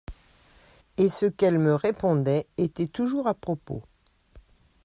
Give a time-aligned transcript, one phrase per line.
[0.97, 3.83] Et ce qu'elle me répondait était toujours à propos.